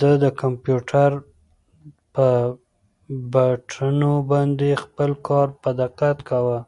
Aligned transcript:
ده 0.00 0.10
د 0.22 0.24
کیبورډ 0.40 1.14
په 2.14 2.26
بټنو 3.32 4.12
باندې 4.30 4.70
خپل 4.84 5.10
کار 5.28 5.48
په 5.62 5.70
دقت 5.80 6.16
کاوه. 6.28 6.58